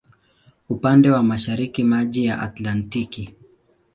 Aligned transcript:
Upande 0.69 1.09
wa 1.11 1.23
mashariki 1.23 1.83
maji 1.83 2.25
ya 2.25 2.39
Atlantiki. 2.41 3.33